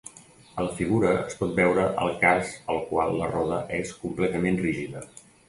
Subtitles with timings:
[0.51, 5.07] A la Figura es pot veure el cas al qual la roda és completament rígida.